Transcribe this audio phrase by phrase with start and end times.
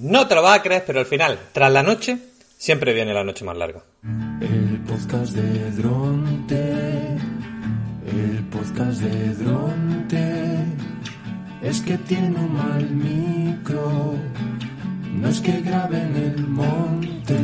[0.00, 2.18] No te lo vas a creer, pero al final, tras la noche,
[2.56, 3.82] siempre viene la noche más larga.
[4.40, 7.16] El podcast de Dronte,
[8.06, 10.64] el podcast de Dronte,
[11.62, 14.14] es que tiene un mal micro,
[15.14, 17.38] no es que grabe en el monte.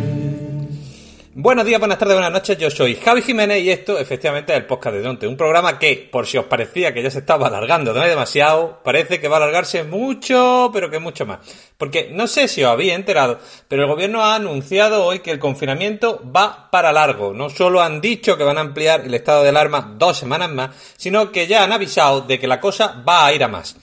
[1.40, 2.58] Buenos días, buenas tardes, buenas noches.
[2.58, 5.28] Yo soy Javi Jiménez y esto, efectivamente, es el podcast de Dronte.
[5.28, 8.80] Un programa que, por si os parecía que ya se estaba alargando, no hay demasiado,
[8.82, 11.38] parece que va a alargarse mucho, pero que mucho más.
[11.76, 15.38] Porque no sé si os habéis enterado, pero el gobierno ha anunciado hoy que el
[15.38, 17.32] confinamiento va para largo.
[17.32, 20.70] No solo han dicho que van a ampliar el estado de alarma dos semanas más,
[20.96, 23.76] sino que ya han avisado de que la cosa va a ir a más.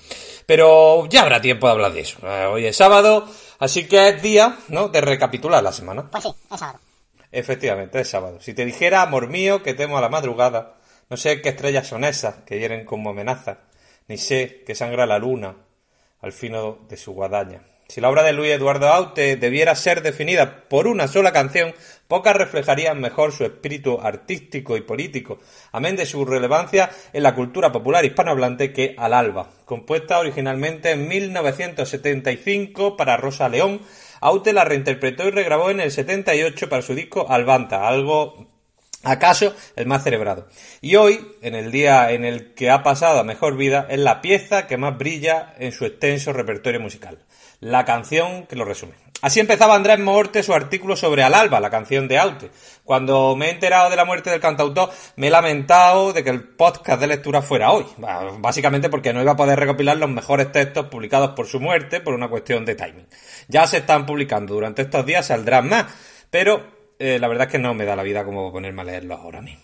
[0.46, 2.18] Pero ya habrá tiempo de hablar de eso.
[2.22, 3.26] Eh, Hoy es sábado,
[3.60, 6.12] así que es día, ¿no?, de recapitular la semana.
[6.12, 6.80] Pues sí, es sábado.
[7.36, 8.40] Efectivamente, es sábado.
[8.40, 10.78] Si te dijera, amor mío, que temo a la madrugada,
[11.10, 13.58] no sé qué estrellas son esas que hieren como amenaza,
[14.08, 15.58] ni sé que sangra la luna
[16.22, 17.62] al fino de su guadaña.
[17.88, 21.74] Si la obra de Luis Eduardo Aute debiera ser definida por una sola canción,
[22.08, 25.38] pocas reflejarían mejor su espíritu artístico y político,
[25.72, 31.08] amén de su relevancia en la cultura popular hispanohablante que Al Alba, compuesta originalmente en
[31.08, 33.82] 1975 para Rosa León,
[34.20, 38.55] Aute la reinterpretó y regrabó en el 78 para su disco Albanta, algo
[39.06, 40.48] acaso el más celebrado.
[40.82, 44.22] Y hoy, en el día en el que ha pasado a mejor vida, es la
[44.22, 47.20] pieza que más brilla en su extenso repertorio musical.
[47.62, 48.94] La canción que lo resume.
[49.22, 52.52] Así empezaba Andrés Morte su artículo sobre Al Alba, la canción de Aute.
[52.84, 56.44] Cuando me he enterado de la muerte del cantautor, me he lamentado de que el
[56.44, 57.86] podcast de lectura fuera hoy.
[58.38, 62.14] Básicamente porque no iba a poder recopilar los mejores textos publicados por su muerte por
[62.14, 63.08] una cuestión de timing.
[63.48, 65.86] Ya se están publicando durante estos días, saldrán más.
[66.30, 69.20] Pero eh, la verdad es que no me da la vida como ponerme a leerlos
[69.20, 69.64] ahora mismo.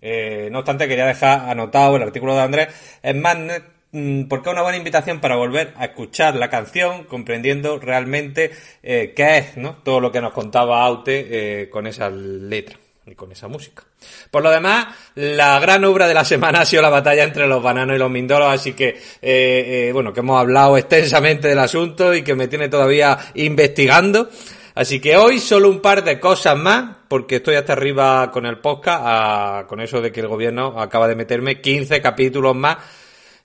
[0.00, 2.68] Eh, no obstante, quería dejar anotado el artículo de Andrés
[3.02, 7.78] en Magnet mm, porque es una buena invitación para volver a escuchar la canción, comprendiendo
[7.78, 8.50] realmente
[8.82, 9.76] eh, qué es ¿no?
[9.76, 13.84] todo lo que nos contaba Aute con esa letra y con esa música.
[14.30, 17.62] Por lo demás, la gran obra de la semana ha sido la batalla entre los
[17.62, 22.34] bananos y los mindolos, así que, bueno, que hemos hablado extensamente del asunto y que
[22.34, 24.28] me tiene todavía investigando.
[24.74, 28.58] Así que hoy solo un par de cosas más, porque estoy hasta arriba con el
[28.58, 32.78] podcast, con eso de que el gobierno acaba de meterme 15 capítulos más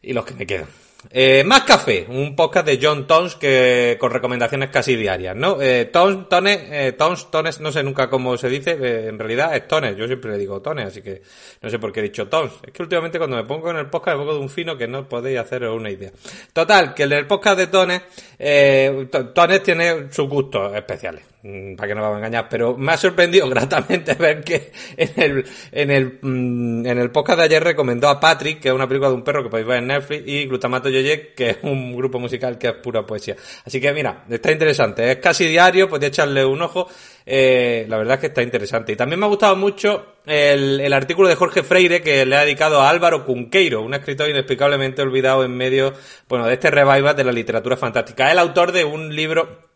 [0.01, 0.88] y los que me quedan.
[1.11, 5.61] Eh, más café, un podcast de John Tons que con recomendaciones casi diarias, ¿no?
[5.61, 9.55] Eh, Tons, Tones, eh, Tons, Tones, no sé nunca cómo se dice, eh, en realidad
[9.55, 11.21] es Tones, yo siempre le digo Tones, así que
[11.61, 12.51] no sé por qué he dicho Tons.
[12.67, 14.87] Es que últimamente cuando me pongo en el podcast me pongo de un fino que
[14.89, 16.11] no podéis haceros una idea.
[16.51, 18.01] Total, que el podcast de Tones,
[18.37, 22.91] eh, To- Tones tiene sus gustos especiales, para que no vamos a engañar, pero me
[22.91, 27.63] ha sorprendido gratamente ver que en el, en el, mm, en el podcast de ayer
[27.63, 30.23] recomendó a Patrick, que es una película de un perro que podéis ver en Netflix,
[30.25, 33.37] y Glutamato Yoye, que es un grupo musical que es pura poesía.
[33.65, 36.89] Así que mira, está interesante, es casi diario, podéis echarle un ojo,
[37.25, 38.91] eh, la verdad es que está interesante.
[38.91, 42.41] Y también me ha gustado mucho el, el artículo de Jorge Freire que le ha
[42.41, 45.93] dedicado a Álvaro Cunqueiro, un escritor inexplicablemente olvidado en medio,
[46.27, 48.27] bueno, de este revival de la literatura fantástica.
[48.27, 49.68] Es el autor de un libro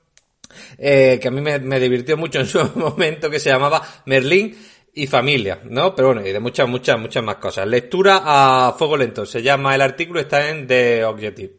[0.78, 4.58] eh, que a mí me, divirtió mucho en su momento, que se llamaba Merlín
[4.94, 5.96] y familia, ¿no?
[5.96, 7.68] Pero bueno, y de muchas, muchas, muchas más cosas.
[7.68, 11.54] Lectura a fuego lento, se llama el artículo, está en The Objective.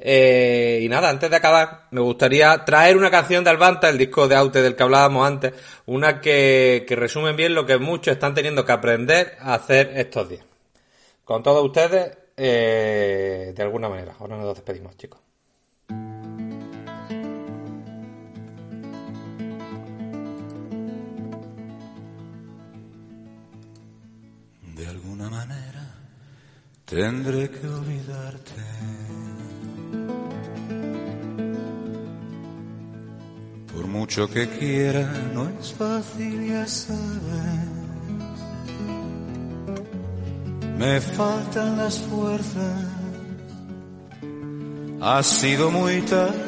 [0.00, 4.28] Eh, y nada, antes de acabar, me gustaría traer una canción de Albanta, el disco
[4.28, 5.54] de Aute del que hablábamos antes,
[5.86, 10.28] una que, que resume bien lo que muchos están teniendo que aprender a hacer estos
[10.28, 10.44] días.
[11.24, 14.14] Con todos ustedes, eh, de alguna manera.
[14.18, 15.20] Ahora nos despedimos, chicos.
[26.88, 28.62] Tendré que olvidarte.
[33.72, 37.78] Por mucho que quiera, no es fácil, ya sabes.
[40.78, 42.84] Me faltan las fuerzas.
[45.00, 46.47] Ha sido muy tarde.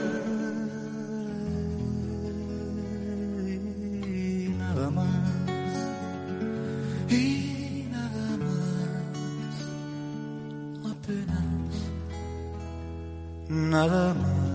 [13.49, 14.51] Nada más.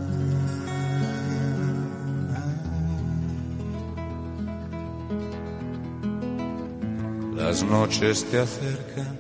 [7.36, 9.18] Las noches te acercan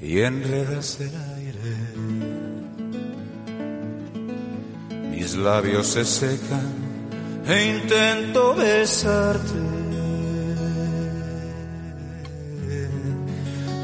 [0.00, 1.76] y enredas el aire.
[5.10, 6.72] Mis labios se secan
[7.48, 9.86] e intento besarte.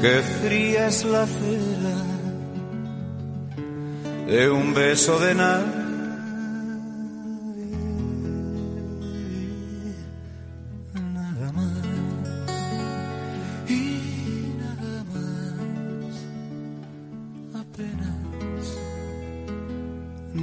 [0.01, 2.12] Qué fría es la cera
[4.27, 5.83] de un beso de nada.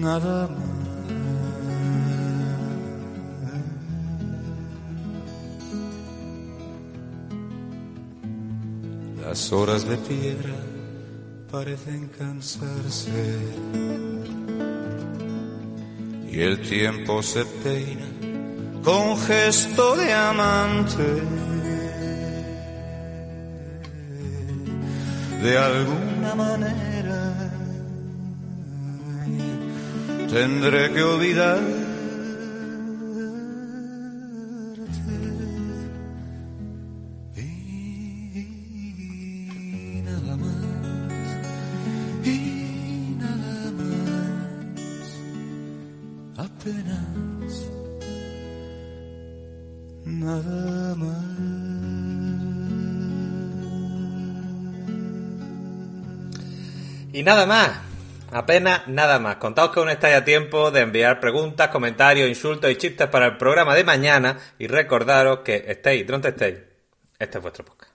[0.01, 0.71] nada más.
[9.23, 10.70] Las horas de piedra
[11.51, 13.39] parecen cansarse
[16.31, 18.07] y el tiempo se peina
[18.85, 21.23] con gesto de amante.
[25.43, 27.51] De alguna manera
[30.31, 31.80] tendré que olvidar
[46.45, 47.69] apenas
[50.05, 51.31] nada más
[57.13, 57.71] Y nada más.
[58.33, 59.37] Apenas nada más.
[59.37, 63.37] Contaos que aún estáis a tiempo de enviar preguntas, comentarios, insultos y chistes para el
[63.37, 66.59] programa de mañana y recordaros que estéis donde estéis.
[67.19, 67.90] Este es vuestro podcast.